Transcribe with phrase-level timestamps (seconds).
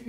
[0.00, 0.08] I've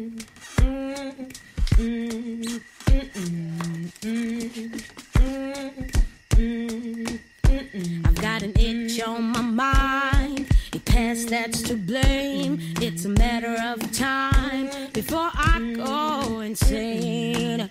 [8.15, 10.47] got an itch on my mind.
[10.73, 12.59] A past that's to blame.
[12.79, 17.67] It's a matter of time before I go insane.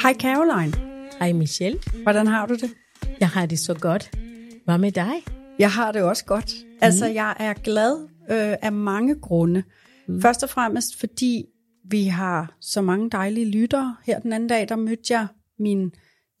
[0.00, 0.89] Hi, Caroline.
[1.20, 1.78] Hej Michelle.
[2.02, 2.70] Hvordan har du det?
[3.20, 4.10] Jeg har det så godt.
[4.64, 5.12] Hvad med dig?
[5.58, 6.54] Jeg har det også godt.
[6.80, 9.62] Altså, jeg er glad øh, af mange grunde.
[10.06, 10.22] Mm.
[10.22, 11.44] Først og fremmest, fordi
[11.84, 13.96] vi har så mange dejlige lyttere.
[14.04, 15.26] Her den anden dag, der mødte jeg
[15.58, 15.92] min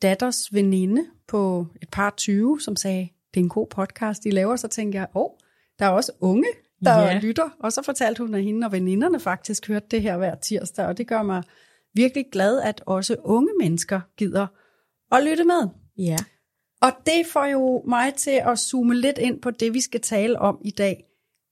[0.02, 4.56] datters veninde på et par 20, som sagde, det er en god podcast, de laver.
[4.56, 5.30] Så tænkte jeg, åh,
[5.78, 6.48] der er også unge,
[6.84, 7.22] der yeah.
[7.22, 7.48] lytter.
[7.58, 10.98] Og så fortalte hun, at hende og veninderne faktisk hørte det her hver tirsdag, og
[10.98, 11.42] det gør mig
[11.94, 14.46] virkelig glad, at også unge mennesker gider
[15.12, 15.68] at lytte med.
[15.98, 16.16] Ja.
[16.82, 20.38] Og det får jo mig til at zoome lidt ind på det, vi skal tale
[20.38, 21.04] om i dag,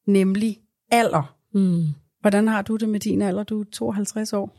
[0.06, 0.60] nemlig
[0.90, 1.36] alder.
[1.54, 1.86] Mm.
[2.20, 3.42] Hvordan har du det med din alder?
[3.42, 4.56] Du er 52 år.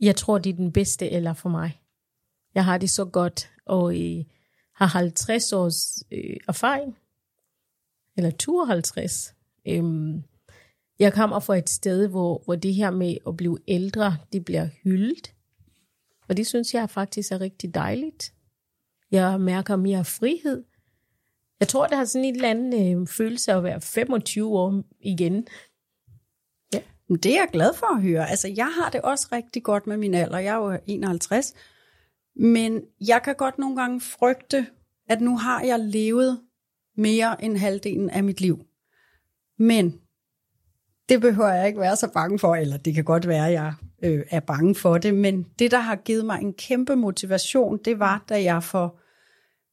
[0.00, 1.80] Jeg tror, det er den bedste alder for mig.
[2.54, 4.24] Jeg har det så godt, og øh,
[4.74, 6.96] har 50 års øh, erfaring.
[8.16, 9.34] Eller 52.
[9.68, 10.22] Øhm,
[10.98, 14.68] jeg kommer fra et sted, hvor, hvor det her med at blive ældre, det bliver
[14.84, 15.32] hyldet.
[16.28, 18.32] Og det synes jeg faktisk er rigtig dejligt.
[19.10, 20.64] Jeg mærker mere frihed.
[21.60, 25.46] Jeg tror, det har sådan en eller anden øh, følelse at være 25 år igen.
[26.74, 26.80] Ja.
[27.10, 28.30] Det er jeg glad for at høre.
[28.30, 30.38] Altså, jeg har det også rigtig godt med min alder.
[30.38, 31.54] Jeg er jo 51.
[32.36, 34.66] Men jeg kan godt nogle gange frygte,
[35.08, 36.40] at nu har jeg levet
[36.96, 38.64] mere end halvdelen af mit liv.
[39.58, 40.00] Men
[41.08, 43.74] det behøver jeg ikke være så bange for, eller det kan godt være, at jeg
[44.02, 47.98] øh, er bange for det, men det, der har givet mig en kæmpe motivation, det
[47.98, 48.98] var, da jeg for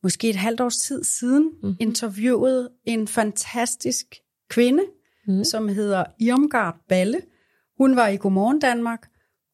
[0.04, 1.78] måske et halvt års tid siden mm-hmm.
[1.80, 4.06] interviewede en fantastisk
[4.50, 4.84] kvinde,
[5.28, 5.44] mm.
[5.44, 7.22] som hedder Irmgard Balle.
[7.78, 9.08] Hun var i Godmorgen Danmark,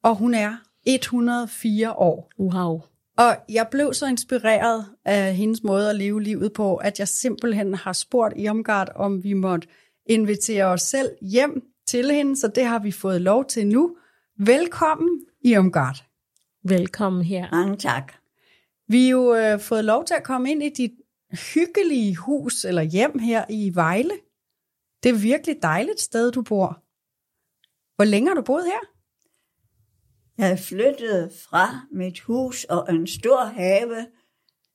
[0.04, 2.32] og hun er 104 år.
[2.40, 2.82] Wow.
[3.18, 7.74] Og jeg blev så inspireret af hendes måde at leve livet på, at jeg simpelthen
[7.74, 9.68] har spurgt Irmgard, om vi måtte
[10.06, 13.98] invitere os selv hjem til hende, så det har vi fået lov til nu.
[14.38, 16.06] Velkommen, Irmgard.
[16.64, 17.52] Velkommen her.
[17.52, 18.14] Mange tak.
[18.88, 20.92] Vi har jo øh, fået lov til at komme ind i dit
[21.54, 24.13] hyggelige hus eller hjem her i Vejle.
[25.04, 26.84] Det er virkelig dejligt sted, du bor.
[27.96, 28.80] Hvor længe har du boet her?
[30.38, 34.08] Jeg flyttede fra mit hus og en stor have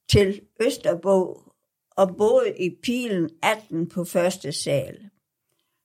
[0.09, 1.41] til Østerbro
[1.91, 5.11] og boede i Pilen 18 på første sal.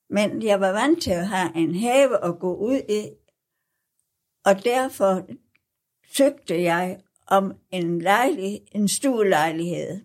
[0.09, 3.09] Men jeg var vant til at have en have at gå ud i,
[4.45, 5.27] og derfor
[6.13, 10.01] søgte jeg om en, lejlighed, en stuelejlighed.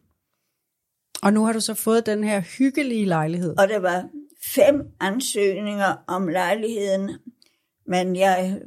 [1.22, 3.58] Og nu har du så fået den her hyggelige lejlighed.
[3.58, 4.08] Og der var
[4.42, 7.10] fem ansøgninger om lejligheden,
[7.86, 8.60] men jeg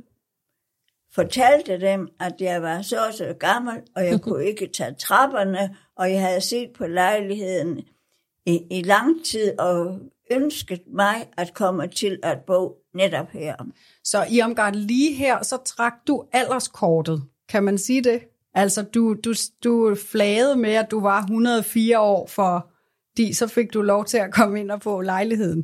[1.12, 5.76] fortalte dem, at jeg var så og så gammel, og jeg kunne ikke tage trapperne,
[5.96, 7.82] og jeg havde set på lejligheden
[8.46, 10.00] i, i lang tid, og
[10.32, 13.56] ønsket mig at komme til at bo netop her.
[14.04, 17.24] Så i omgang lige her, så trak du alderskortet.
[17.50, 18.22] Kan man sige det?
[18.54, 19.34] Altså, du, du,
[19.64, 22.70] du flagede med, at du var 104 år, for
[23.18, 25.64] de, så fik du lov til at komme ind og få lejligheden.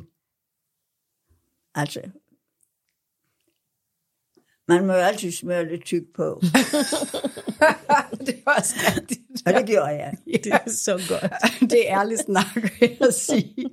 [1.74, 2.00] Altså,
[4.68, 6.40] man må jo altid smøre lidt tyk på,
[8.26, 9.20] det var også rigtigt.
[9.46, 10.14] og det gjorde jeg.
[10.44, 11.32] Det er så godt.
[11.70, 13.64] det er ærlig snak, vil jeg sige.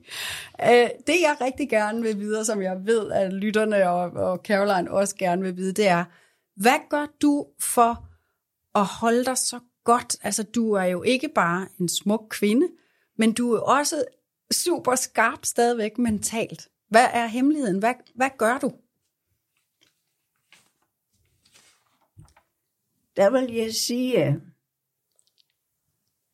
[0.69, 4.39] Øh, Det jeg rigtig gerne vil vide, og som jeg ved, at lytterne og, og
[4.45, 6.03] Caroline også gerne vil vide, det er,
[6.61, 8.07] hvad gør du for
[8.75, 10.15] at holde dig så godt?
[10.23, 12.67] Altså, du er jo ikke bare en smuk kvinde,
[13.17, 14.03] men du er også
[14.51, 16.67] super skarp stadigvæk mentalt.
[16.89, 17.79] Hvad er hemmeligheden?
[17.79, 18.71] Hvad, hvad gør du?
[23.15, 24.41] Der vil jeg sige,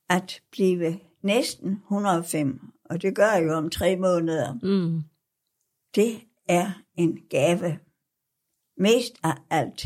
[0.09, 5.01] at blive næsten 105, og det gør jeg jo om tre måneder, Mm.
[5.95, 7.79] det er en gave.
[8.77, 9.85] Mest af alt.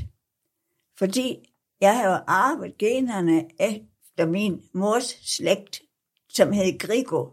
[0.98, 5.04] Fordi jeg har jo arvet generne efter min mors
[5.36, 5.82] slægt,
[6.30, 7.30] som hed Grigo.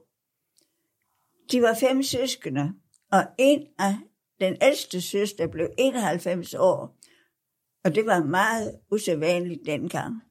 [1.52, 2.72] De var fem søskende,
[3.12, 3.96] og en af
[4.40, 6.97] den ældste søster blev 91 år,
[7.88, 10.22] og det var meget usædvanligt dengang.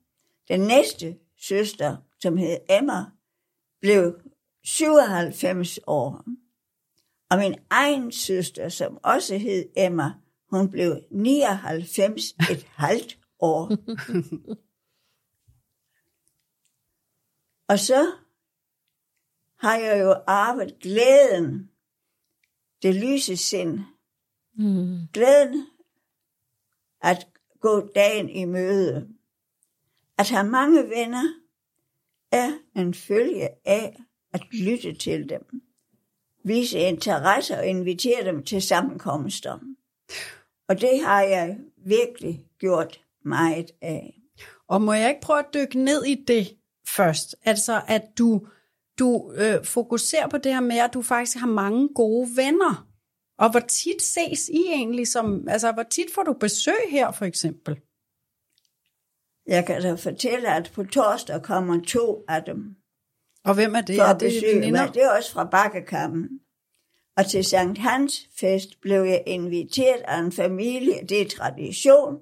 [0.47, 3.05] Den næste søster, som hed Emma,
[3.81, 4.21] blev
[4.63, 6.25] 97 år.
[7.29, 10.13] Og min egen søster, som også hed Emma,
[10.51, 13.71] hun blev 99 et halvt år.
[17.67, 18.11] Og så
[19.59, 21.71] har jeg jo arvet glæden,
[22.81, 23.79] det lyse sind,
[24.59, 25.07] Mm.
[25.13, 25.67] glæden
[27.01, 27.27] at
[27.61, 29.07] gå dagen i møde.
[30.17, 31.33] At have mange venner
[32.31, 35.61] er en følge af at lytte til dem,
[36.43, 39.59] vise interesse og invitere dem til sammenkomster.
[40.67, 44.21] Og det har jeg virkelig gjort meget af.
[44.67, 46.57] Og må jeg ikke prøve at dykke ned i det
[46.87, 47.35] først?
[47.43, 48.47] Altså, at du,
[48.99, 52.86] du øh, fokuserer på det her med, at du faktisk har mange gode venner.
[53.37, 57.25] Og hvor tit ses I egentlig som, altså hvor tit får du besøg her for
[57.25, 57.81] eksempel?
[59.47, 62.75] Jeg kan da fortælle, at på torsdag kommer to af dem
[63.45, 63.99] Og hvem er det?
[63.99, 64.91] er det besøge veninder?
[64.91, 66.29] Det er også fra Bakkekampen.
[67.17, 71.07] Og til Sankt Hans fest blev jeg inviteret af en familie.
[71.09, 72.21] Det er tradition.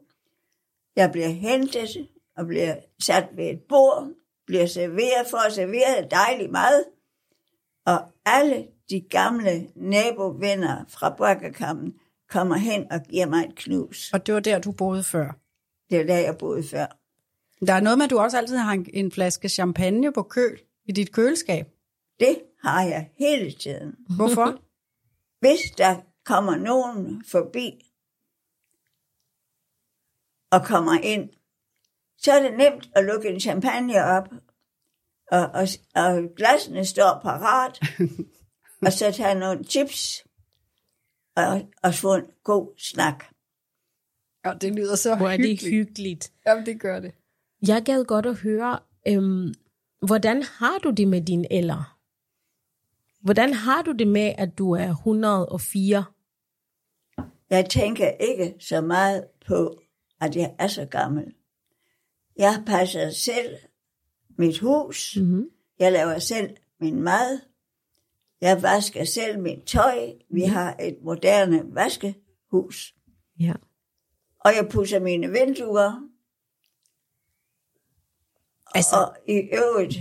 [0.95, 2.07] Jeg bliver hentet
[2.37, 4.11] og bliver sat ved et bord,
[4.47, 6.83] bliver serveret for at servere dejlig mad.
[7.85, 11.93] Og alle de gamle nabovenner fra Bakkekampen
[12.29, 14.11] kommer hen og giver mig et knus.
[14.13, 15.39] Og det var der, du boede før.
[15.89, 16.85] Det er der, jeg boede før.
[17.65, 20.91] Der er noget med, at du også altid har en, flaske champagne på køl i
[20.91, 21.65] dit køleskab.
[22.19, 23.95] Det har jeg hele tiden.
[24.15, 24.59] Hvorfor?
[25.41, 25.95] Hvis der
[26.25, 27.91] kommer nogen forbi
[30.51, 31.29] og kommer ind,
[32.17, 34.27] så er det nemt at lukke en champagne op,
[35.31, 37.79] og, og, og glasene står parat,
[38.85, 40.25] og så tage nogle chips,
[41.35, 43.25] og, og få en god snak.
[44.45, 45.73] ja, det lyder så Hvor er det hyggeligt.
[45.75, 46.31] hyggeligt.
[46.47, 47.11] Jamen, det gør det.
[47.67, 49.53] Jeg gad godt at høre, øhm,
[50.07, 51.97] hvordan har du det med din eller?
[53.21, 56.05] Hvordan har du det med, at du er 104?
[57.49, 59.81] Jeg tænker ikke så meget på,
[60.21, 61.33] at jeg er så gammel.
[62.37, 63.55] Jeg passer selv
[64.37, 65.17] mit hus.
[65.17, 65.49] Mm-hmm.
[65.79, 67.39] Jeg laver selv min mad.
[68.45, 69.99] Jeg vasker selv mit tøj.
[70.29, 72.95] Vi har et moderne vaskehus.
[73.39, 73.53] Ja.
[74.39, 76.09] Og jeg pusser mine vinduer.
[78.75, 79.95] Altså- Og i øvrigt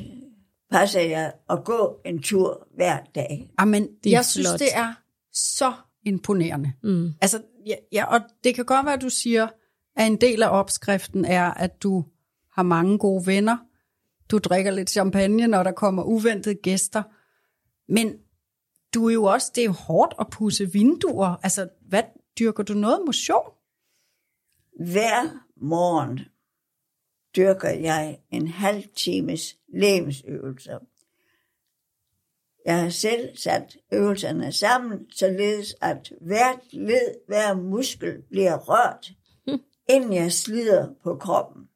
[0.71, 3.51] passer jeg at gå en tur hver dag.
[3.59, 4.25] Amen, Det er jeg flot.
[4.25, 4.95] synes, det er
[5.33, 5.73] så
[6.03, 6.73] imponerende.
[6.83, 7.11] Mm.
[7.21, 9.49] Altså, ja, ja, og det kan godt være, at du siger,
[9.97, 12.05] at en del af opskriften er, at du
[12.53, 13.57] har mange gode venner.
[14.31, 17.03] Du drikker lidt champagne, når der kommer uventede gæster.
[17.89, 18.15] Men
[18.95, 21.37] du er jo også, det er jo hårdt at pusse vinduer.
[21.43, 22.03] Altså, hvad,
[22.39, 23.51] dyrker du noget motion?
[24.81, 26.21] Hver morgen
[27.37, 30.79] dyrker jeg en halv times levensøvelser.
[32.65, 39.13] Jeg har selv sat øvelserne sammen, således at hvert led, hver muskel bliver rørt,
[39.95, 41.69] inden jeg slider på kroppen.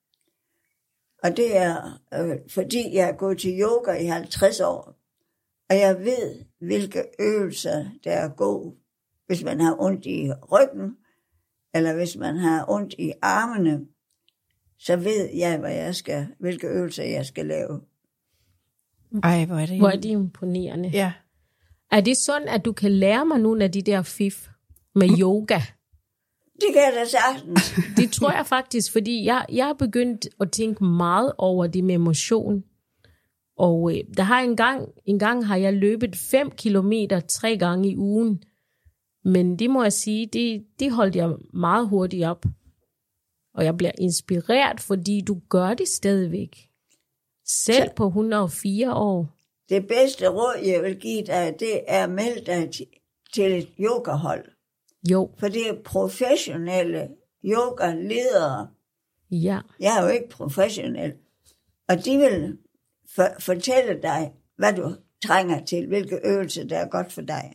[1.23, 4.95] Og det er, øh, fordi jeg er gået til yoga i 50 år,
[5.71, 8.75] og jeg ved, hvilke øvelser der er gode,
[9.27, 10.97] hvis man har ondt i ryggen,
[11.75, 13.87] eller hvis man har ondt i armene,
[14.79, 17.81] så ved jeg, hvad jeg skal, hvilke øvelser jeg skal lave.
[19.23, 20.88] Ej, hvor er det, Hvor er det imponerende.
[20.88, 21.12] Ja.
[21.91, 24.49] Er det sådan, at du kan lære mig nogle af de der fif
[24.95, 25.61] med yoga?
[26.55, 27.75] Det kan jeg da sagtens.
[27.97, 31.99] Det tror jeg faktisk, fordi jeg, jeg har begyndt at tænke meget over det med
[31.99, 32.65] motion.
[33.59, 37.91] Og øh, der har en gang, en gang har jeg løbet 5 kilometer tre gange
[37.91, 38.43] i ugen.
[39.25, 42.45] Men det må jeg sige, det, det holdt jeg meget hurtigt op.
[43.55, 46.69] Og jeg bliver inspireret, fordi du gør det stadigvæk.
[47.47, 49.35] Selv på 104 år.
[49.69, 52.87] Det bedste råd, jeg vil give dig, det er at melde dig til,
[53.35, 54.45] til et yogahold.
[55.11, 57.09] Jo, For det er professionelle
[57.45, 58.69] yogaledere.
[59.31, 59.61] ja.
[59.81, 61.12] Jeg er jo ikke professionel.
[61.88, 62.59] Og de vil
[63.15, 67.53] for, fortælle dig, hvad du trænger til, hvilke øvelser, der er godt for dig.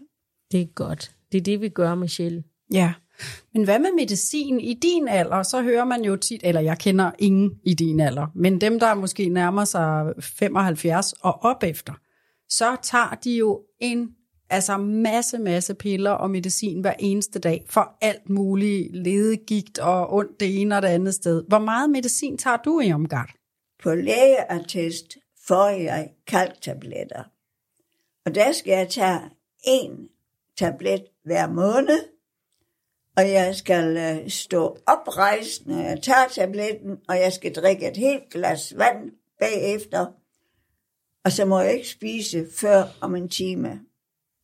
[0.51, 1.15] Det er godt.
[1.31, 2.43] Det er det, vi gør, Michelle.
[2.74, 2.93] Ja.
[3.53, 5.43] Men hvad med medicin i din alder?
[5.43, 8.93] Så hører man jo tit, eller jeg kender ingen i din alder, men dem, der
[8.93, 11.93] måske nærmer sig 75 og op efter,
[12.50, 14.10] så tager de jo en
[14.50, 20.39] altså masse, masse piller og medicin hver eneste dag for alt muligt ledegigt og ondt
[20.39, 21.43] det ene og det andet sted.
[21.48, 23.29] Hvor meget medicin tager du i omgang?
[23.83, 27.23] På lægeattest får jeg kalktabletter.
[28.25, 29.19] Og der skal jeg tage
[29.63, 30.09] en
[30.57, 32.00] tablet hver måned,
[33.17, 37.97] og jeg skal øh, stå oprejst, når jeg tager tabletten, og jeg skal drikke et
[37.97, 40.05] helt glas vand bagefter,
[41.25, 43.79] og så må jeg ikke spise før om en time,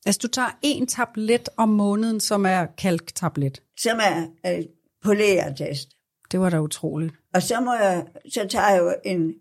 [0.06, 3.64] Altså, du tager en tablet om måneden, som er kalktablet.
[3.78, 4.66] som er øh,
[5.04, 5.90] på lægeattest.
[6.32, 7.14] Det var da utroligt.
[7.34, 9.34] Og så, må jeg, så tager jeg jo en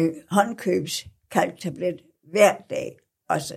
[0.00, 3.56] øh, håndkøbs kalktablet hver dag også.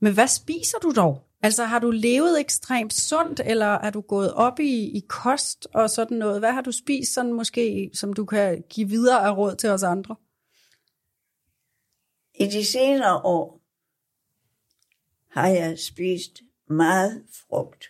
[0.00, 1.24] Men hvad spiser du dog?
[1.42, 5.90] Altså, har du levet ekstremt sundt, eller er du gået op i, i kost og
[5.90, 6.40] sådan noget?
[6.40, 9.82] Hvad har du spist, sådan måske, som du kan give videre af råd til os
[9.82, 10.16] andre?
[12.34, 13.60] I de senere år
[15.30, 17.84] har jeg spist meget frugt.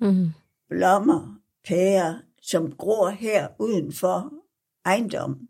[0.00, 0.30] Mm.
[0.68, 4.32] Blommer, pærer, som gror her uden for
[4.84, 5.48] ejendommen.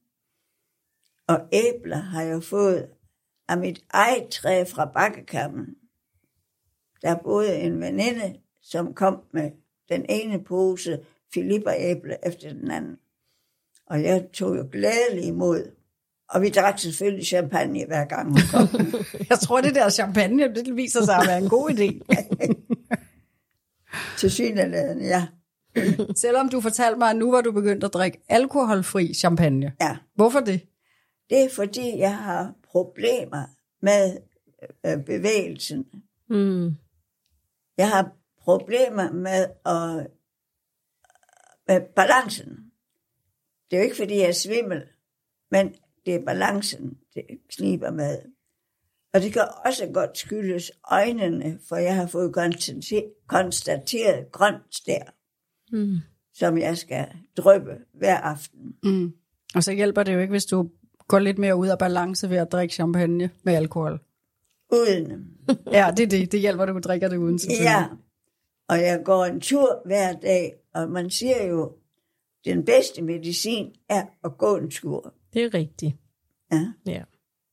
[1.29, 2.89] Og æbler har jeg fået
[3.49, 5.67] af mit eget træ fra bakkekammen.
[7.03, 9.51] Der boede en veninde, som kom med
[9.89, 11.01] den ene pose
[11.35, 12.97] filipperæble efter den anden.
[13.87, 15.71] Og jeg tog jo glædeligt imod.
[16.29, 18.69] Og vi drak selvfølgelig champagne hver gang hun kom.
[19.31, 22.01] Jeg tror, det der champagne, det viser sig at være en god idé.
[24.19, 25.27] Til synligheden, ja.
[26.17, 29.73] Selvom du fortalte mig, at nu var du begyndt at drikke alkoholfri champagne.
[29.81, 29.97] ja.
[30.15, 30.61] Hvorfor det?
[31.33, 33.45] Det er fordi, jeg har problemer
[33.83, 34.17] med
[34.87, 35.87] øh, bevægelsen.
[36.29, 36.77] Mm.
[37.77, 40.11] Jeg har problemer med, at,
[41.69, 42.73] med balancen.
[43.71, 44.83] Det er jo ikke, fordi jeg er svimmel,
[45.51, 45.75] men
[46.07, 48.19] det er balancen, det kniber med.
[49.13, 52.35] Og det kan også godt skyldes øjnene, for jeg har fået
[53.27, 55.15] konstateret, grønt stær,
[55.73, 55.97] Mm.
[56.35, 58.77] som jeg skal drøbe hver aften.
[58.83, 59.13] Mm.
[59.55, 60.71] Og så hjælper det jo ikke, hvis du
[61.09, 64.01] går lidt mere ud af balance ved at drikke champagne med alkohol.
[64.73, 65.29] Uden.
[65.73, 66.33] Ja, det er det.
[66.33, 67.65] Det hjælper, at du drikker det uden, selvfølgelig.
[67.65, 67.85] Ja,
[68.69, 71.73] og jeg går en tur hver dag, og man siger jo,
[72.45, 75.15] den bedste medicin er at gå en tur.
[75.35, 75.97] Det er rigtigt.
[76.53, 76.73] Ja.
[76.87, 77.03] Ja,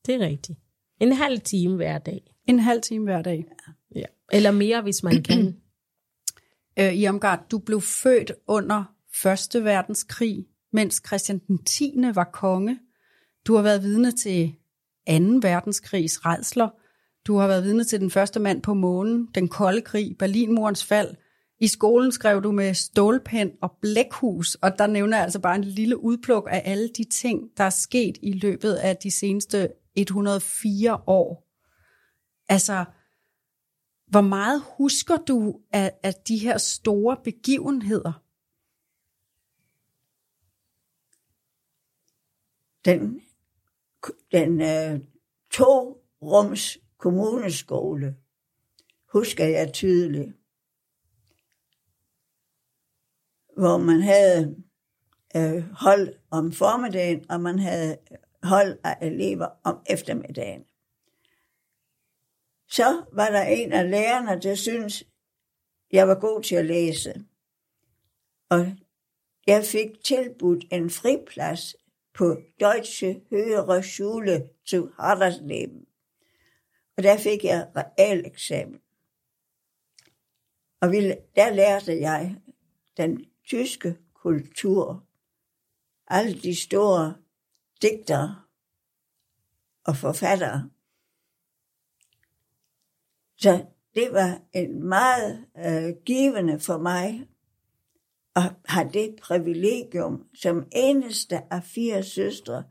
[0.05, 0.59] det er rigtigt.
[0.99, 2.33] En halv time hver dag.
[2.47, 3.45] En halv time hver dag.
[3.95, 4.05] Ja.
[4.31, 5.55] Eller mere, hvis man kan.
[6.79, 11.93] Øh, I Omgard, du blev født under Første Verdenskrig, mens Christian den 10.
[12.13, 12.79] var konge.
[13.47, 14.55] Du har været vidne til
[15.07, 15.13] 2.
[15.41, 16.69] verdenskrigs redsler.
[17.27, 21.15] Du har været vidne til den første mand på månen, den kolde krig, Berlinmurens fald.
[21.59, 25.63] I skolen skrev du med stålpen og blækhus, og der nævner jeg altså bare en
[25.63, 31.01] lille udpluk af alle de ting, der er sket i løbet af de seneste 104
[31.07, 31.47] år.
[32.49, 32.85] Altså,
[34.07, 38.23] hvor meget husker du af, af de her store begivenheder?
[42.85, 43.21] Den,
[44.31, 44.99] den øh,
[45.51, 48.15] to-rums kommuneskole
[49.13, 50.35] husker jeg tydeligt.
[53.57, 54.63] Hvor man havde
[55.35, 57.97] øh, hold om formiddagen, og man havde
[58.43, 60.65] hold af elever om eftermiddagen.
[62.67, 65.03] Så var der en af lærerne, der syntes,
[65.91, 67.13] jeg var god til at læse.
[68.49, 68.67] Og
[69.47, 71.75] jeg fik tilbudt en friplads
[72.19, 75.87] på Deutsche Höhere Schule zu Hardersleben.
[76.97, 78.81] Og der fik jeg realeksamen.
[80.81, 80.89] Og
[81.35, 82.35] der lærte jeg
[82.97, 85.05] den tyske kultur.
[86.07, 87.15] Alle de store
[87.81, 88.41] digtere
[89.83, 90.69] og forfattere.
[93.37, 97.27] Så det var en meget øh, givende for mig
[98.39, 102.63] at have det privilegium som eneste af fire søstre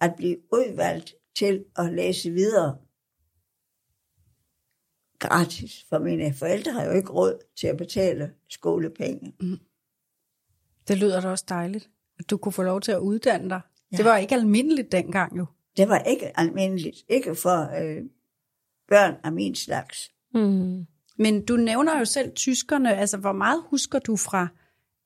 [0.00, 2.78] at blive udvalgt til at læse videre
[5.18, 9.34] gratis, for mine forældre har jo ikke råd til at betale skolepenge.
[10.88, 13.60] Det lyder da også dejligt, at du kunne få lov til at uddanne dig.
[13.92, 13.96] Ja.
[13.96, 15.46] Det var ikke almindeligt dengang jo.
[15.76, 18.02] Det var ikke almindeligt, ikke for øh,
[18.88, 20.10] børn af min slags.
[20.34, 20.86] Mm.
[21.18, 22.96] Men du nævner jo selv tyskerne.
[22.96, 24.48] Altså, hvor meget husker du fra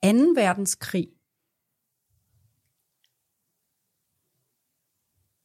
[0.02, 0.09] 2.
[0.09, 1.09] verdenskrig?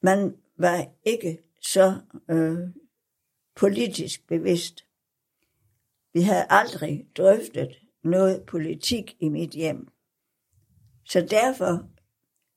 [0.02, 2.60] Man var ikke så øh,
[3.56, 4.86] politisk bevidst.
[6.14, 9.88] Vi havde aldrig drøftet noget politik i mit hjem.
[11.06, 11.90] Så derfor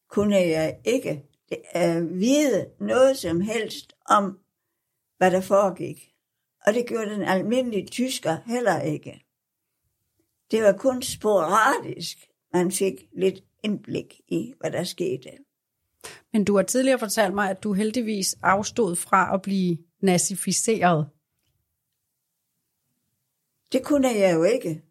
[0.08, 1.24] kunne jeg ikke
[1.76, 4.38] øh, vide noget som helst om,
[5.16, 6.14] hvad der foregik.
[6.66, 9.29] Og det gjorde den almindelige tysker heller ikke.
[10.50, 12.18] Det var kun sporadisk,
[12.52, 15.30] man fik lidt indblik i, hvad der skete.
[16.32, 21.08] Men du har tidligere fortalt mig, at du heldigvis afstod fra at blive nazificeret.
[23.72, 24.82] Det kunne jeg jo ikke.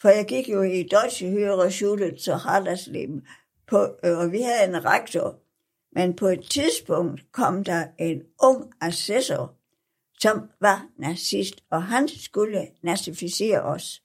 [0.00, 3.26] For jeg gik jo i Deutsche Höhere Schule til Hallersleben,
[3.66, 5.40] på, og vi havde en rektor.
[5.92, 9.54] Men på et tidspunkt kom der en ung assessor,
[10.20, 14.02] som var nazist, og han skulle nazificere os.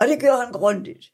[0.00, 1.12] Og det gjorde han grundigt.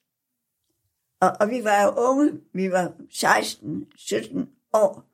[1.20, 5.04] Og, og vi var jo unge, vi var 16-17 år.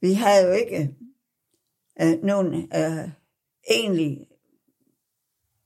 [0.00, 0.96] Vi havde jo ikke
[2.00, 3.10] øh, nogen øh,
[3.70, 4.28] egentlig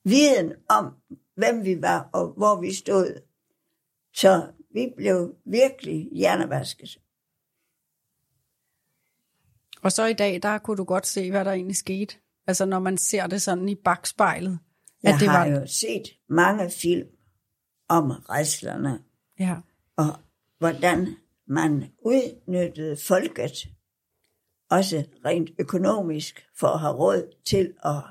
[0.05, 0.95] viden om,
[1.35, 3.23] hvem vi var og hvor vi stod.
[4.15, 7.01] Så vi blev virkelig hjernevasket.
[9.83, 12.17] Og så i dag, der kunne du godt se, hvad der egentlig skete.
[12.47, 14.59] Altså når man ser det sådan i bagspejlet.
[15.03, 17.09] Jeg at det har var, jo set mange film
[17.89, 19.03] om rejslerne,
[19.39, 19.57] ja.
[19.97, 20.07] og
[20.59, 23.69] hvordan man udnyttede folket,
[24.71, 28.03] også rent økonomisk, for at have råd til at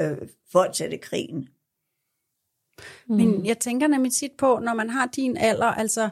[0.00, 1.48] øh, fortsætte krigen.
[3.06, 6.08] Men jeg tænker nemlig tit på, når man har din alder, altså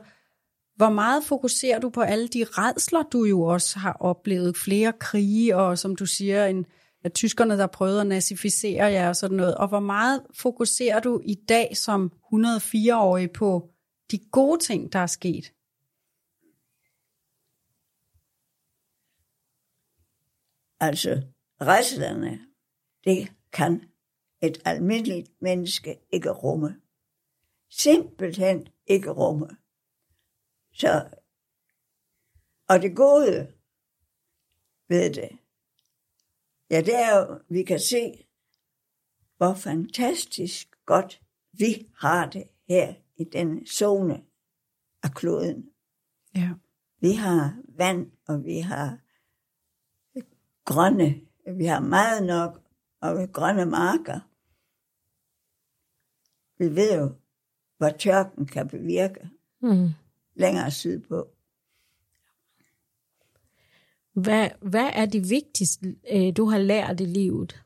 [0.76, 5.56] hvor meget fokuserer du på alle de redsler, du jo også har oplevet, flere krige,
[5.56, 6.66] og som du siger, en,
[7.04, 11.20] at tyskerne, der prøvede at nazificere jer og sådan noget, og hvor meget fokuserer du
[11.24, 13.70] i dag som 104-årig på
[14.10, 15.54] de gode ting, der er sket?
[20.80, 21.22] Altså,
[21.60, 22.40] rejslerne,
[23.04, 23.84] det kan
[24.42, 26.80] et almindeligt menneske ikke rumme.
[27.70, 29.48] Simpelthen ikke rumme.
[30.72, 31.18] Så,
[32.68, 33.52] og det gode
[34.88, 35.38] ved det,
[36.70, 38.26] ja, det er jo, vi kan se,
[39.36, 44.24] hvor fantastisk godt vi har det her i den zone
[45.02, 45.70] af kloden.
[46.36, 46.50] Ja.
[47.00, 48.98] Vi har vand, og vi har
[50.64, 51.20] grønne,
[51.56, 52.62] vi har meget nok,
[53.00, 54.20] og grønne marker.
[56.58, 57.14] Vi ved jo,
[57.78, 59.88] hvad tørken kan bevirke Mm.
[60.34, 61.28] længere sydpå.
[64.22, 67.62] Hvad, hvad er det vigtigste, øh, du har lært i livet?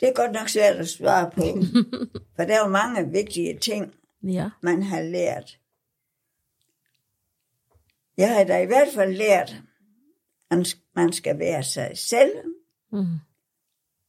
[0.00, 1.40] Det er godt nok svært at svare på,
[2.36, 4.50] for der er jo mange vigtige ting, Ja.
[4.62, 5.60] man har lært.
[8.16, 9.54] Jeg har da i hvert fald lært,
[10.50, 12.32] at man skal være sig selv,
[12.92, 13.06] Mm.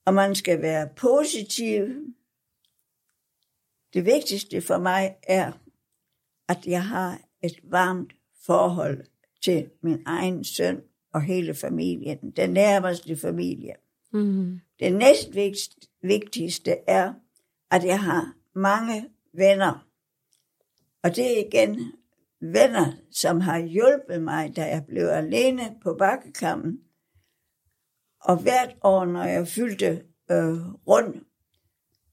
[0.06, 1.86] og man skal være positiv.
[3.94, 5.52] Det vigtigste for mig er,
[6.50, 8.14] at jeg har et varmt
[8.46, 9.06] forhold
[9.42, 10.82] til min egen søn
[11.14, 13.74] og hele familien, den nærmeste familie.
[14.14, 14.60] Mm.
[14.80, 17.14] Det næstvigtigste er,
[17.72, 19.88] at jeg har mange venner.
[21.04, 21.92] Og det er igen
[22.42, 26.80] venner, som har hjulpet mig, da jeg blev alene på bakkekammen.
[28.22, 31.24] Og hvert år, når jeg fyldte øh, rundt,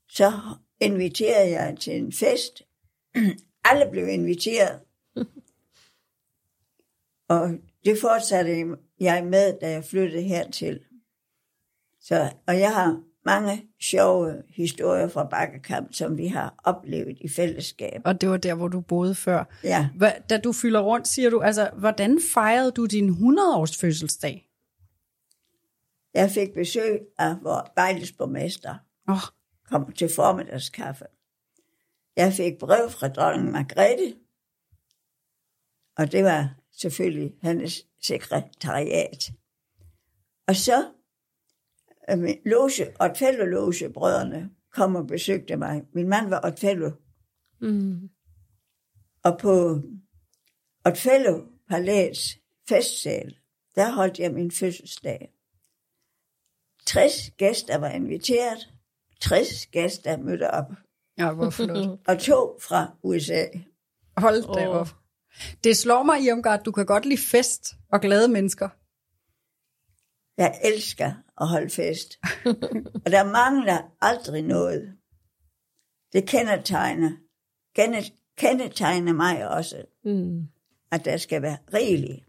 [0.08, 0.32] så
[0.80, 2.62] inviterede jeg til en fest.
[3.70, 4.80] Alle blev inviteret.
[7.28, 7.50] Og
[7.84, 8.66] det fortsatte
[9.00, 10.80] jeg med, da jeg flyttede hertil.
[12.00, 18.00] Så, og jeg har mange sjove historier fra Bakkekamp, som vi har oplevet i fællesskab.
[18.04, 19.44] Og det var der, hvor du boede før.
[19.64, 24.50] Ja, Hva, da du fylder rundt, siger du, altså, hvordan fejrede du din 100-års fødselsdag?
[26.14, 28.74] jeg fik besøg af vores Vejles borgmester,
[29.08, 29.18] Oh,
[29.70, 31.04] kom til formiddagskaffe.
[32.16, 34.14] Jeg fik brev fra dronning Margrethe,
[35.96, 39.32] og det var selvfølgelig hendes sekretariat.
[40.46, 40.88] Og så
[42.10, 45.82] øh, min loge, Otfello Loge brødrene kom og besøgte mig.
[45.92, 46.90] Min mand var Otfello.
[47.60, 48.10] Mm.
[49.24, 49.80] Og på
[50.84, 53.38] Otfello Palæs festsal,
[53.74, 55.30] der holdt jeg min fødselsdag.
[56.87, 58.68] 60 gæster var inviteret.
[59.20, 60.72] 60 gæster mødte op.
[61.18, 61.98] Ja, hvor flot.
[62.08, 63.44] Og to fra USA.
[64.16, 64.88] Hold da op.
[65.64, 68.68] Det slår mig, Irmgard, du kan godt lide fest og glade mennesker.
[70.37, 72.18] Jeg elsker at holde fest.
[73.05, 74.97] og der mangler aldrig noget.
[76.12, 77.11] Det kendetegner,
[77.77, 80.42] kende- kendetegner mig også, Mm.
[80.90, 82.25] at der skal være rigeligt.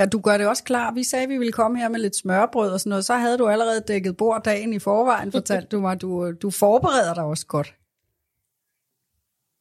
[0.00, 0.92] Ja, du gør det også klar.
[0.92, 3.04] Vi sagde, at vi ville komme her med lidt smørbrød og sådan noget.
[3.04, 6.00] Så havde du allerede dækket bord dagen i forvejen, fortalte du mig.
[6.00, 7.74] Du, du forbereder dig også godt.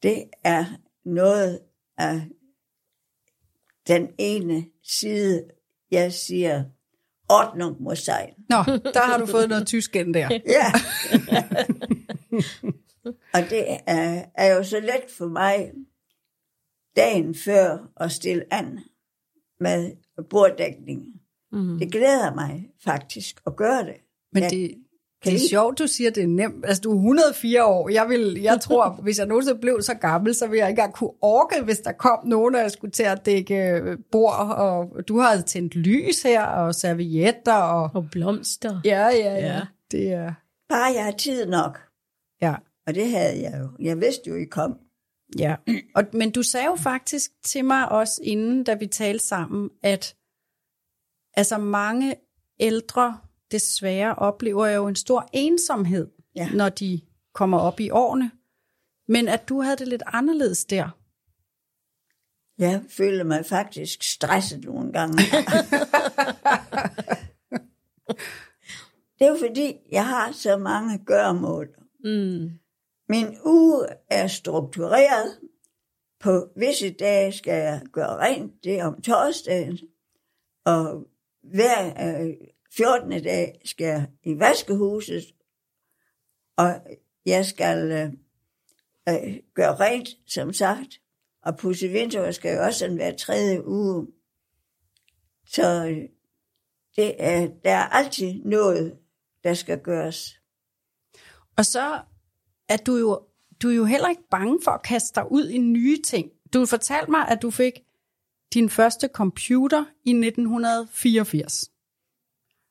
[0.04, 0.66] Det er
[1.06, 1.60] noget
[1.98, 2.22] af
[3.88, 5.44] den ene side,
[5.92, 6.64] jeg siger,
[7.30, 8.34] ordnung muss sein.
[8.50, 8.56] Nå,
[8.94, 10.30] der har du fået noget tysk ind der.
[10.46, 10.72] Ja.
[13.34, 15.72] og det er, er jo så let for mig
[16.96, 18.80] dagen før at stille an
[19.60, 19.92] med
[20.30, 21.06] borddækning.
[21.52, 21.80] Mm.
[21.80, 23.96] Det glæder mig faktisk at gøre det.
[24.32, 24.76] Men det,
[25.26, 26.66] kan det er lide- sjovt, du siger, det er nemt.
[26.66, 27.90] Altså, du er 104 år.
[27.90, 30.94] Jeg, vil, jeg tror, hvis jeg nogensinde blev så gammel, så ville jeg ikke engang
[30.94, 34.34] kunne orke, hvis der kom nogen, og jeg skulle til at dække bord.
[34.58, 37.54] Og du har tændt lys her, og servietter.
[37.54, 38.82] Og, Og blomster.
[38.86, 39.48] ja, ja, ja.
[39.56, 39.62] Ja.
[39.92, 40.34] Det er...
[40.70, 41.80] Bare jeg har tid nok.
[42.42, 42.56] Ja.
[42.88, 43.70] Og det havde jeg jo.
[43.86, 44.78] Jeg vidste jo, I kom.
[45.40, 45.56] Ja,
[45.96, 50.16] og, men du sagde jo faktisk til mig også inden, da vi talte sammen, at
[51.34, 52.16] altså mange
[52.60, 53.18] ældre
[53.60, 56.50] desværre oplever jo en stor ensomhed, Ja.
[56.54, 57.02] når de
[57.34, 58.32] kommer op i årene.
[59.08, 60.90] Men at du havde det lidt anderledes der.
[62.58, 65.18] Jeg føler mig faktisk stresset nogle gange.
[69.20, 71.68] det er jo fordi, jeg har så mange gørmål.
[72.04, 72.50] Mm.
[73.10, 75.40] Min uge er struktureret.
[76.20, 79.80] På visse dage skal jeg gøre rent, det er om torsdagen.
[80.66, 81.08] Og
[81.44, 81.88] hver
[82.22, 82.34] øh,
[82.78, 83.24] 14.
[83.24, 85.36] dag skal jeg i vaskehuset.
[86.58, 86.82] Og
[87.26, 88.14] jeg skal øh,
[89.10, 91.02] øh, gøre rent, som sagt.
[91.44, 94.08] Og pusse vinduer skal jo også sådan hver tredje uge.
[95.48, 96.10] Så øh,
[96.96, 98.98] det er, der er altid noget,
[99.44, 100.40] der skal gøres.
[101.58, 102.02] Og så
[102.70, 103.22] er du jo,
[103.62, 106.32] du er jo heller ikke bange for at kaste dig ud i nye ting.
[106.54, 107.74] Du fortalte mig, at du fik
[108.54, 111.75] din første computer i 1984.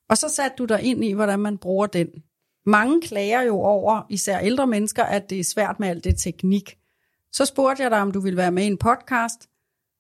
[0.09, 2.09] Og så satte du dig ind i, hvordan man bruger den.
[2.67, 6.79] Mange klager jo over, især ældre mennesker, at det er svært med alt det teknik.
[7.33, 9.49] Så spurgte jeg dig, om du ville være med i en podcast,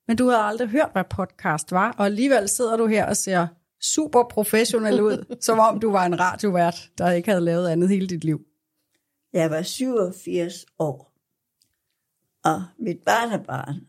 [0.08, 3.46] men du havde aldrig hørt, hvad podcast var, og alligevel sidder du her og ser
[3.80, 8.06] super professionel ud, som om du var en radiovært, der ikke havde lavet andet hele
[8.06, 8.40] dit liv.
[9.32, 11.12] Jeg var 87 år,
[12.44, 13.80] og mit barnebarn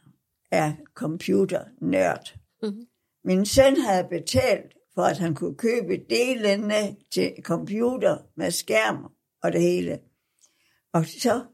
[0.51, 2.35] er computernørd.
[2.63, 2.85] Mm-hmm.
[3.23, 9.11] Min søn havde betalt for, at han kunne købe delene til computer med skærm
[9.43, 9.99] og det hele.
[10.93, 11.45] Og så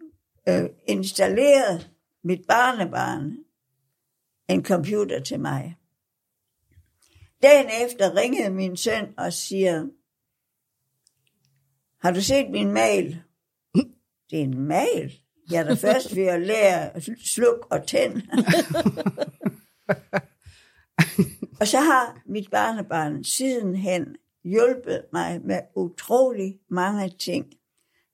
[0.50, 1.90] øh, installerede
[2.24, 3.38] mit barnebarn
[4.50, 5.76] en computer til mig.
[7.42, 9.88] Dagen efter ringede min søn og siger,
[12.02, 13.22] har du set min mail?
[14.30, 15.20] Det er en mail.
[15.52, 18.22] Jeg er da først ved at lære at slukke og tænde.
[21.60, 27.46] og så har mit barnebarn sidenhen hjulpet mig med utrolig mange ting.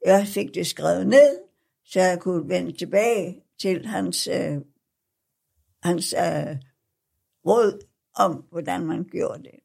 [0.05, 1.39] Jeg fik det skrevet ned,
[1.85, 4.57] så jeg kunne vende tilbage til hans, øh,
[5.83, 6.55] hans øh,
[7.45, 9.59] råd om, hvordan man gjorde det.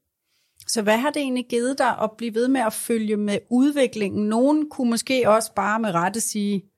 [0.69, 4.29] Så hvad har det egentlig givet dig at blive ved med at følge med udviklingen?
[4.29, 6.73] Nogen kunne måske også bare med rette sige,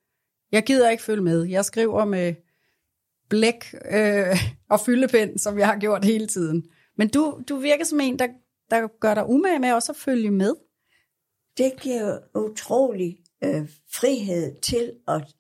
[0.52, 1.42] jeg gider ikke følge med.
[1.42, 2.34] Jeg skriver med
[3.34, 4.36] blæk øh,
[4.70, 6.70] og fyldepind, som jeg har gjort hele tiden.
[6.96, 8.28] Men du, du virker som en, der,
[8.70, 10.54] der gør dig umage med også at følge med.
[11.58, 15.34] det giver utrolig øh, frihed til at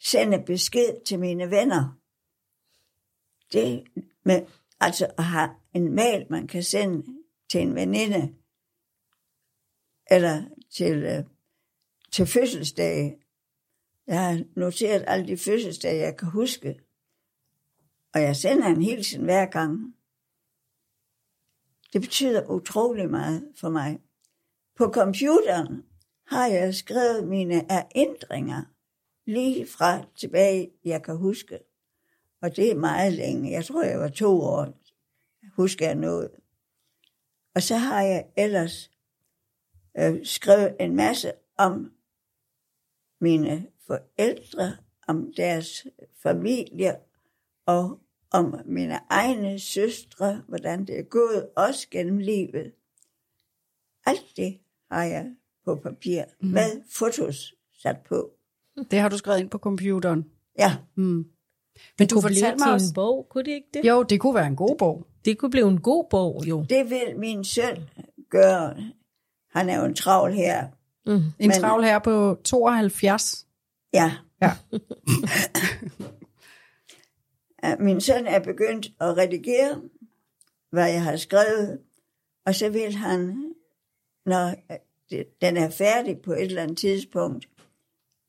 [0.00, 1.98] sende besked til mine venner.
[3.52, 3.84] Det
[4.24, 4.42] med,
[4.80, 7.06] altså at have en mail, man kan sende
[7.50, 8.34] til en veninde,
[10.10, 10.42] eller
[10.76, 11.24] til, øh,
[12.12, 13.16] til fødselsdage.
[14.06, 16.80] Jeg har noteret alle de fødselsdage, jeg kan huske.
[18.14, 19.94] Og jeg sender en hilsen hver gang.
[21.92, 24.00] Det betyder utrolig meget for mig.
[24.76, 25.84] På computeren
[26.26, 28.62] har jeg skrevet mine erindringer
[29.26, 31.58] lige fra tilbage, jeg kan huske.
[32.42, 33.50] Og det er meget længe.
[33.50, 34.68] Jeg tror, jeg var to år.
[35.56, 36.30] Husker jeg noget.
[37.54, 38.90] Og så har jeg ellers
[39.98, 41.92] øh, skrevet en masse om
[43.20, 44.76] mine forældre,
[45.08, 45.86] om deres
[46.22, 46.96] familie
[47.66, 48.03] og
[48.34, 52.72] om mine egne søstre, hvordan det er gået, også gennem livet.
[54.06, 54.58] Alt det
[54.90, 55.26] har jeg
[55.64, 56.48] på papir mm.
[56.48, 58.30] med fotos sat på.
[58.90, 60.24] Det har du skrevet ind på computeren.
[60.58, 61.04] Ja, Mm.
[61.04, 61.26] Men
[61.98, 62.86] Det du kunne blive fortalte til mig også...
[62.90, 63.84] en bog, kunne det ikke det?
[63.84, 65.06] Jo, det kunne være en god bog.
[65.24, 66.66] Det kunne blive en god bog, jo.
[66.68, 67.76] det vil min søn
[68.30, 68.76] gøre.
[69.50, 70.68] Han er jo en travl her.
[71.06, 71.12] Mm.
[71.14, 73.46] En Men- travl her på 72.
[73.94, 74.12] Ja.
[74.42, 74.52] Ja.
[77.64, 79.82] Ja, Min søn er begyndt at redigere,
[80.70, 81.80] hvad jeg har skrevet,
[82.46, 83.44] og så vil han,
[84.26, 84.54] når
[85.10, 87.48] det- den er færdig på et eller andet tidspunkt,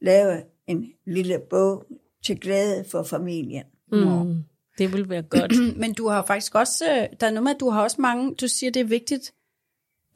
[0.01, 1.85] lave en lille bog
[2.25, 3.63] til glæde for familien.
[3.91, 4.43] Mm.
[4.77, 5.51] Det vil være godt.
[5.81, 8.35] Men du har faktisk også, øh, der er noget med, at du har også mange,
[8.35, 9.33] du siger, det er vigtigt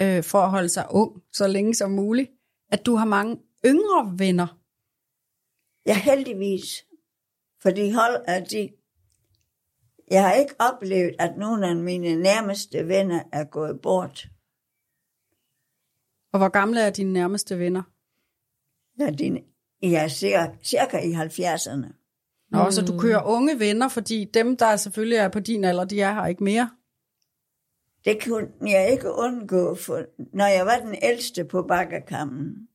[0.01, 2.32] øh, for at holde sig ung så længe som muligt,
[2.71, 4.60] at du har mange yngre venner.
[5.86, 6.86] Ja, heldigvis.
[7.62, 8.69] For de hold, at de,
[10.11, 14.27] jeg har ikke oplevet, at nogen af mine nærmeste venner er gået bort.
[16.33, 17.83] Og hvor gamle er dine nærmeste venner?
[19.81, 21.99] Ja, jeg er cirka, cirka i 70'erne.
[22.51, 22.71] Nå, mm.
[22.71, 26.13] så du kører unge venner, fordi dem, der selvfølgelig er på din alder, de er
[26.13, 26.69] her ikke mere.
[28.05, 32.67] Det kunne jeg ikke undgå, for når jeg var den ældste på bakkerkammen,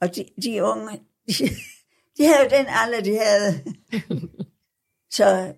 [0.00, 1.34] og de, de unge, de,
[2.18, 3.64] de havde jo den alder, de havde.
[5.16, 5.54] så,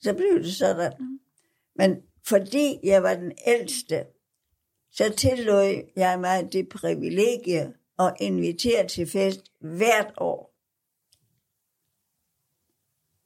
[0.00, 0.92] så blev det sådan.
[1.76, 4.04] Men fordi jeg var den ældste,
[4.92, 10.52] så tillod jeg mig det privilegie at invitere til fest hvert år.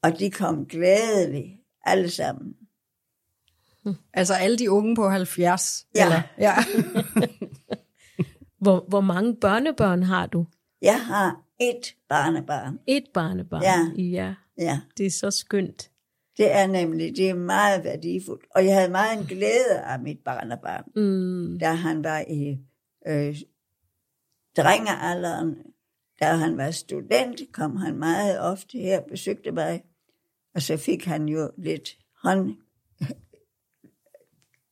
[0.03, 2.57] Og de kom glædeligt, alle sammen.
[4.13, 5.87] Altså alle de unge på 70.
[5.95, 6.05] Ja.
[6.05, 6.55] Eller, ja.
[8.61, 10.47] Hvor, hvor mange børnebørn har du?
[10.83, 12.79] Jeg har et barnebarn.
[12.87, 13.63] Et barnebarn.
[13.63, 14.03] Ja.
[14.03, 14.35] ja.
[14.59, 14.81] Ja.
[14.97, 15.91] Det er så skønt.
[16.37, 18.45] Det er nemlig, det er meget værdifuldt.
[18.55, 21.59] Og jeg havde meget en glæde af mit barnebarn, Mm.
[21.59, 22.59] da han var i
[23.07, 23.37] øh,
[24.57, 25.57] drengealderen.
[26.21, 29.83] Da han var student, kom han meget ofte her og besøgte mig.
[30.55, 31.88] Og så fik han jo lidt
[32.23, 32.57] hånd,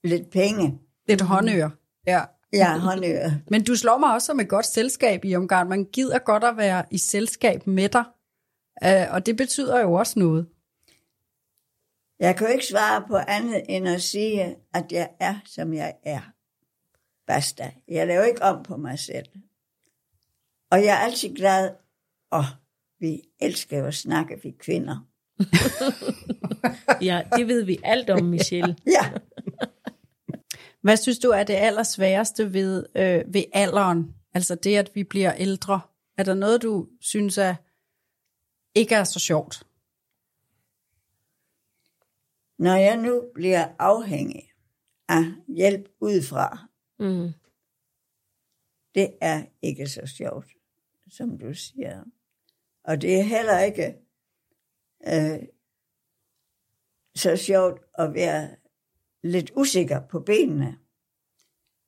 [0.05, 0.79] lidt penge.
[1.09, 1.71] Lidt håndører.
[2.07, 2.25] Ja.
[2.53, 3.31] Ja, håndører.
[3.51, 5.69] Men du slår mig også som et godt selskab i omgang.
[5.69, 8.05] Man gider godt at være i selskab med dig.
[8.85, 10.47] Uh, og det betyder jo også noget.
[12.21, 15.95] Jeg kan jo ikke svare på andet end at sige, at jeg er, som jeg
[16.03, 16.21] er.
[17.27, 17.73] Basta.
[17.89, 19.27] Jeg laver ikke om på mig selv.
[20.71, 21.71] Og jeg er altid glad.
[22.31, 22.45] Og
[23.01, 24.99] vi elsker jo at snakke, vi kvinder.
[27.03, 28.77] Ja, det ved vi alt om, Michelle.
[28.97, 29.13] Ja.
[30.83, 34.15] Hvad synes du er det allersværeste ved, øh, ved alderen?
[34.35, 35.81] Altså det, at vi bliver ældre.
[36.19, 37.55] Er der noget, du synes er,
[38.75, 39.67] ikke er så sjovt?
[42.59, 44.53] Når jeg nu bliver afhængig
[45.09, 46.69] af hjælp udefra,
[47.01, 47.33] Mm.
[48.95, 50.47] det er ikke så sjovt,
[51.11, 52.05] som du siger.
[52.85, 53.97] Og det er heller ikke
[55.07, 55.49] øh,
[57.15, 58.57] så sjovt at være
[59.23, 60.79] lidt usikker på benene.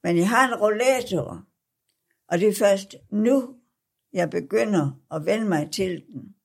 [0.03, 1.47] Men jeg har en rollator,
[2.29, 3.61] og det er først nu,
[4.13, 6.37] jeg begynder at vende mig til den.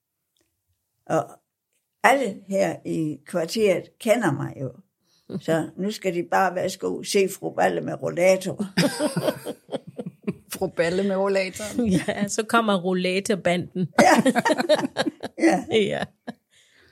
[1.06, 1.40] Og
[2.02, 4.72] alle her i kvarteret kender mig jo.
[5.40, 8.64] Så nu skal de bare værsgo se fru Balle med rollator.
[10.52, 11.86] Fru Balle med rollatoren.
[12.08, 13.88] Ja, så kommer rollatorbanden.
[15.38, 16.04] Ja, Ja.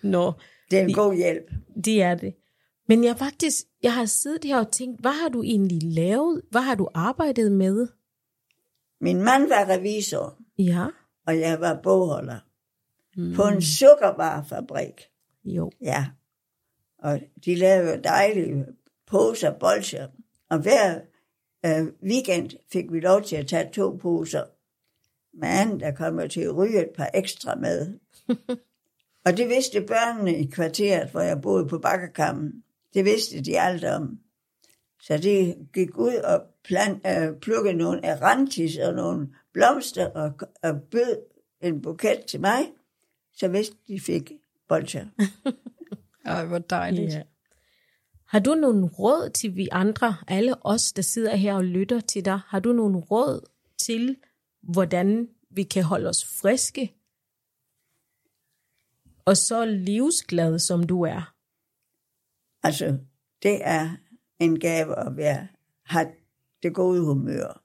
[0.03, 0.33] Nå,
[0.71, 1.51] det er en god hjælp.
[1.85, 2.35] det er det.
[2.89, 6.43] Men jeg faktisk, jeg har siddet her og tænkt, hvad har du egentlig lavet?
[6.51, 7.87] Hvad har du arbejdet med?
[9.01, 10.87] Min mand var revisor, Ja,
[11.27, 12.39] og jeg var bogholder
[13.17, 13.35] mm.
[13.35, 15.09] på en sukkervarefabrik.
[15.45, 15.71] jo.
[15.81, 16.07] Ja,
[16.99, 18.67] og de lavede dejlige
[19.07, 20.09] poser, bolcher.
[20.51, 21.01] Og hver
[21.67, 24.45] øh, weekend fik vi lov til at tage to poser.
[25.35, 27.99] Men der kom jeg til at ryge et par ekstra med.
[29.27, 32.65] og det vidste børnene i kvarteret, hvor jeg boede på Bakkerkammen.
[32.95, 34.19] Det vidste de alt om.
[35.01, 40.83] Så de gik ud og plant, øh, plukkede nogle arantis og nogle blomster og, og
[40.91, 41.17] bød
[41.61, 42.73] en buket til mig.
[43.35, 44.33] Så vidste de fik
[44.69, 45.07] bolcher.
[46.25, 47.13] Ej, hvor dejligt.
[47.13, 47.23] Ja.
[48.27, 52.25] Har du nogle råd til vi andre, alle os, der sidder her og lytter til
[52.25, 53.51] dig, har du nogle råd
[53.87, 54.17] til,
[54.63, 56.95] hvordan vi kan holde os friske?
[59.25, 61.35] Og så livsglad, som du er.
[62.63, 62.99] Altså,
[63.43, 63.97] det er
[64.39, 65.49] en gave at være,
[65.85, 66.13] have
[66.63, 67.63] det gode humør.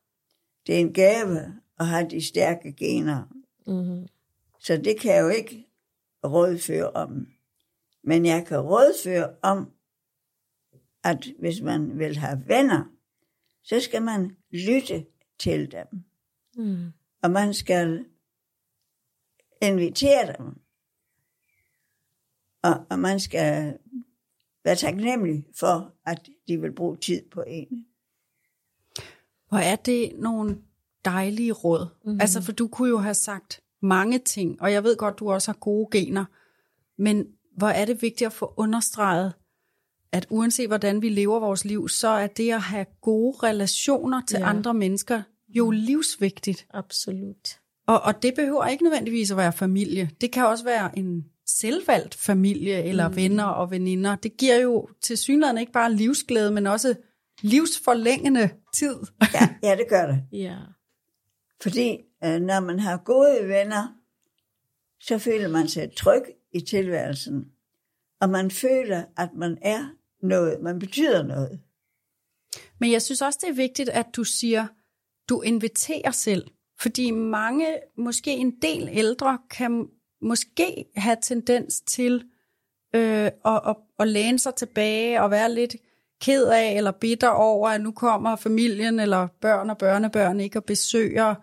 [0.67, 3.23] Det er en gave at have de stærke gener.
[3.67, 4.08] Mm-hmm.
[4.69, 5.67] Så det kan jeg jo ikke
[6.23, 7.27] rådføre om.
[8.03, 9.71] Men jeg kan rådføre om,
[11.03, 12.84] at hvis man vil have venner,
[13.63, 15.05] så skal man lytte
[15.39, 16.03] til dem.
[16.55, 16.91] Mm.
[17.23, 18.05] Og man skal
[19.62, 20.62] invitere dem.
[22.63, 23.77] Og, og man skal
[24.63, 27.86] være taknemmelig for, at de vil bruge tid på en.
[29.47, 30.62] Hvor er det nogle
[31.05, 31.88] dejlige råd?
[32.05, 32.21] Mm-hmm.
[32.21, 35.51] Altså, for du kunne jo have sagt mange ting, og jeg ved godt, du også
[35.51, 36.25] har gode gener,
[37.01, 37.25] men
[37.57, 39.33] hvor er det vigtigt at få understreget,
[40.11, 44.37] at uanset hvordan vi lever vores liv, så er det at have gode relationer til
[44.39, 44.49] Ja.
[44.49, 46.67] andre mennesker jo livsvigtigt.
[46.73, 47.59] Absolut.
[47.87, 50.09] Og, og det behøver ikke nødvendigvis at være familie.
[50.21, 53.15] Det kan også være en selvvalgt familie eller mm.
[53.15, 54.15] venner og veninder.
[54.15, 56.95] Det giver jo til synligheden ikke bare livsglæde, men også
[57.41, 58.95] livsforlængende tid.
[59.33, 60.23] Ja, ja det gør det.
[60.39, 60.55] Ja.
[61.61, 63.95] Fordi Øh, når man har gode venner,
[64.99, 67.51] så føler man sig tryg i tilværelsen.
[68.21, 69.89] Og man føler, at man er
[70.21, 71.60] noget, man betyder noget.
[72.79, 74.67] Men jeg synes også, det er vigtigt, at du siger,
[75.29, 76.47] du inviterer selv.
[76.79, 77.65] Fordi mange,
[77.97, 79.88] måske en del ældre, kan
[80.21, 82.23] måske have tendens til
[82.95, 85.75] øh, at, at, at læne sig tilbage og være lidt
[86.21, 90.63] ked af eller bitter over, at nu kommer familien eller børn og børnebørn ikke og
[90.63, 91.36] besøger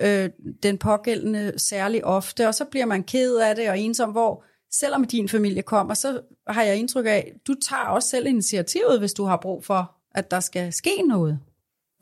[0.00, 0.30] øh,
[0.62, 5.04] den pågældende særlig ofte, og så bliver man ked af det og ensom, hvor selvom
[5.04, 9.24] din familie kommer, så har jeg indtryk af, du tager også selv initiativet, hvis du
[9.24, 11.40] har brug for, at der skal ske noget.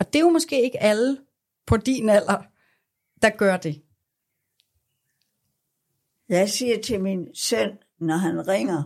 [0.01, 1.19] Og det er jo måske ikke alle
[1.67, 2.43] på din alder,
[3.23, 3.83] der gør det.
[6.29, 8.83] Jeg siger til min søn, når han ringer,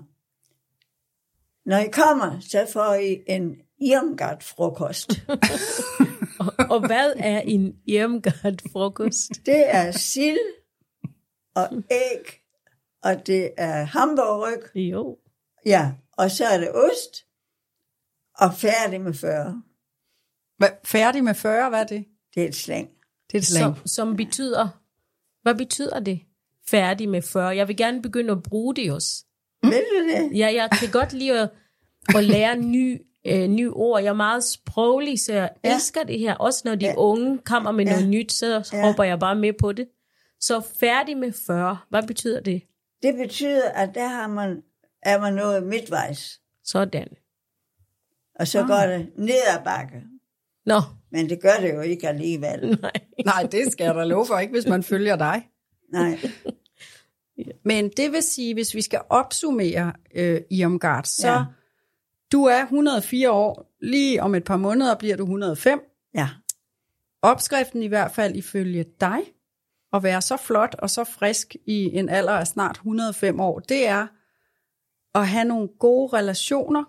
[1.64, 5.10] når I kommer, så får I en Irmgard frokost.
[6.40, 9.30] Og, og hvad er en Irmgard frokost?
[9.46, 10.38] Det er sild
[11.54, 12.40] og æg,
[13.02, 15.18] og det er hamburgryg, Jo.
[15.66, 17.26] ja, og så er det ost,
[18.38, 19.62] og færdig med 40.
[20.58, 22.04] Hvad, færdig med 40, hvad er det?
[22.34, 22.88] Det er et slang.
[23.30, 23.76] Det er et slang.
[23.76, 24.68] Som, som betyder,
[25.42, 26.20] hvad betyder det?
[26.70, 27.56] Færdig med 40.
[27.56, 29.24] Jeg vil gerne begynde at bruge det også.
[29.62, 30.38] Vil du det?
[30.38, 31.50] Ja, jeg kan godt lide at,
[32.16, 34.02] at lære ny, øh, nye ord.
[34.02, 35.74] Jeg er meget sproglig, så jeg Ja.
[35.74, 36.34] elsker det her.
[36.34, 36.94] Også når de Ja.
[36.96, 37.90] unge kommer med Ja.
[37.92, 38.80] noget nyt, så Ja.
[38.82, 39.88] hopper jeg bare med på det.
[40.40, 41.78] Så færdig med 40.
[41.88, 42.62] Hvad betyder det?
[43.02, 44.62] Det betyder, at der har man,
[45.02, 47.08] er man nået midtvejs, Sådan.
[48.34, 50.02] og så går det ned ad bakke.
[50.66, 50.80] Nå,
[51.12, 52.68] Men det gør det jo ikke alligevel.
[52.82, 52.92] nej.
[53.24, 55.48] Nej, det skal jeg da love for, ikke hvis man følger dig.
[55.92, 56.18] Nej.
[57.64, 61.44] Men det vil sige, hvis vi skal opsummere øh, Irmgard, så Ja.
[62.32, 65.80] Du er 104 år, lige om et par måneder bliver du 105.
[66.14, 66.28] Ja.
[67.22, 69.18] Opskriften i hvert fald ifølge dig,
[69.92, 73.86] at være så flot og så frisk i en alder af snart 105 år, det
[73.88, 74.06] er
[75.14, 76.84] at have nogle gode relationer,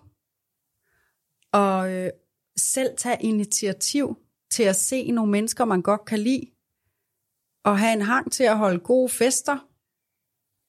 [1.52, 2.10] og øh,
[2.58, 4.18] selv tage initiativ
[4.52, 6.52] til at se nogle mennesker, man godt kan lide,
[7.64, 9.68] og have en hang til at holde gode fester,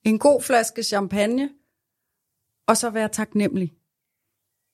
[0.05, 1.51] en god flaske champagne,
[2.67, 3.73] og så være taknemmelig.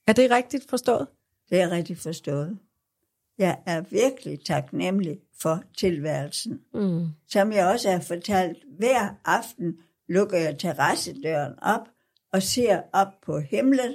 [0.09, 1.07] Er det rigtigt forstået?
[1.51, 2.59] Det er rigtig forstået.
[3.38, 6.61] Jeg er virkelig taknemmelig for tilværelsen.
[6.75, 7.07] Mm.
[7.29, 9.77] Som jeg også har fortalt, hver aften
[10.09, 11.88] lukker jeg terrassedøren op
[12.33, 13.94] og ser op på himlen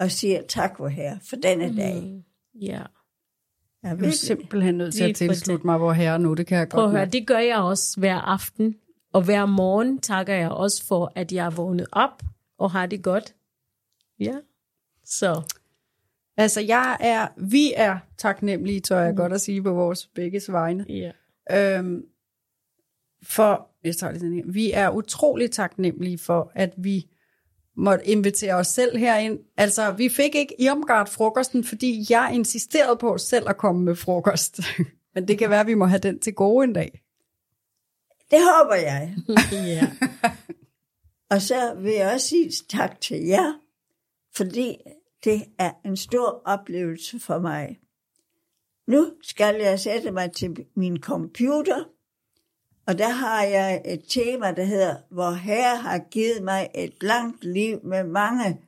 [0.00, 2.02] og siger tak for her for denne dag.
[2.02, 2.22] Mm.
[2.60, 2.66] Ja.
[2.66, 2.86] Jeg er
[3.82, 6.68] Jeg er virkelig, simpelthen nødt til at tilslutte mig, hvor herre nu, det kan jeg
[6.68, 8.76] Prøv at godt høre, det gør jeg også hver aften.
[9.12, 12.22] Og hver morgen takker jeg også for, at jeg er vågnet op
[12.58, 13.34] og har det godt.
[14.20, 14.34] Ja.
[15.08, 15.42] Så
[16.38, 20.86] Altså, jeg er, vi er taknemmelige, tør jeg godt at sige på vores begges vegne.
[20.88, 21.10] ja.
[21.50, 22.02] Øhm,
[23.22, 24.42] for, jeg tager lige den her.
[24.46, 27.06] Vi er utrolig taknemmelige for, at vi
[27.76, 29.38] måtte invitere os selv herind.
[29.56, 34.60] Altså, vi fik ikke Irmgard-frokosten, fordi jeg insisterede på selv at komme med frokost.
[35.14, 37.02] Men det kan være, at vi må have den til gode en dag.
[38.30, 39.14] det håber jeg.
[39.52, 39.92] ja.
[41.30, 43.52] Og så vil jeg også sige tak til jer,
[44.36, 44.76] fordi
[45.24, 47.78] det er en stor oplevelse for mig.
[48.86, 51.84] Nu skal jeg sætte mig til min computer,
[52.86, 57.44] og der har jeg et tema, der hedder, hvor Herre har givet mig et langt
[57.44, 58.60] liv med mange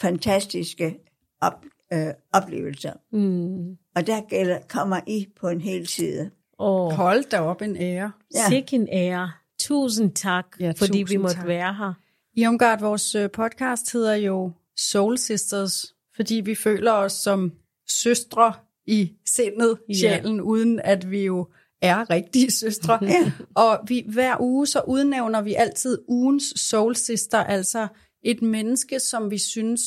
[0.00, 0.98] fantastiske
[1.40, 2.92] op, øh, oplevelser.
[3.12, 3.76] Mm.
[3.94, 6.30] Og der gælder, kommer I på en hel side.
[6.58, 8.12] Og Hold da op en ære.
[8.34, 8.48] Ja.
[8.48, 9.32] sikke en ære.
[9.60, 11.46] Tusind tak, Ja, fordi vi tusind måtte tak.
[11.46, 11.92] være her.
[12.36, 17.52] Irmgard, vores øh, podcast hedder jo Soul Sisters, fordi vi føler os som
[17.88, 18.52] søstre
[18.86, 19.94] i sindet, Ja.
[19.94, 21.46] sjælen, uden at vi jo
[21.82, 23.00] er rigtige søstre.
[23.54, 27.88] Og vi, hver uge så udnævner vi altid ugens Soul Sister, altså
[28.22, 29.80] et menneske, som vi synes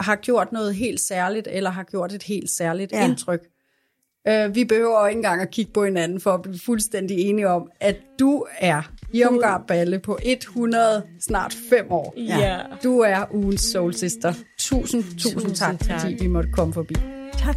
[0.00, 2.98] har gjort noget helt særligt, eller har gjort et helt særligt Ja.
[2.98, 3.08] ja.
[3.08, 3.40] indtryk.
[4.28, 7.48] Øh, vi behøver jo ikke engang at kigge på hinanden for at blive fuldstændig enige
[7.48, 12.14] om, at du er Irmgard Balle på 100, snart 5 år.
[12.16, 12.58] Ja.
[12.82, 14.32] Du er ugens soul sister.
[14.58, 16.00] Tusind, tusind, Tusind tak, tak.
[16.00, 16.94] fordi vi måtte komme forbi.
[17.38, 17.56] Tak.